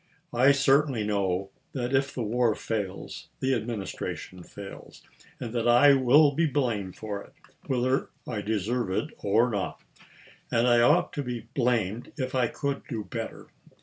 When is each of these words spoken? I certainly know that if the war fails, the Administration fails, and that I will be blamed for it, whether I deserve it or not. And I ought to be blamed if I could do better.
I 0.33 0.51
certainly 0.51 1.03
know 1.03 1.51
that 1.73 1.93
if 1.93 2.11
the 2.11 2.23
war 2.23 2.55
fails, 2.55 3.27
the 3.39 3.53
Administration 3.53 4.41
fails, 4.41 5.03
and 5.39 5.53
that 5.53 5.67
I 5.67 5.93
will 5.93 6.31
be 6.31 6.47
blamed 6.47 6.95
for 6.95 7.21
it, 7.21 7.33
whether 7.67 8.09
I 8.27 8.41
deserve 8.41 8.89
it 8.89 9.11
or 9.23 9.51
not. 9.51 9.83
And 10.51 10.67
I 10.67 10.81
ought 10.81 11.13
to 11.13 11.21
be 11.23 11.41
blamed 11.53 12.13
if 12.17 12.33
I 12.33 12.47
could 12.47 12.81
do 12.89 13.03
better. 13.03 13.49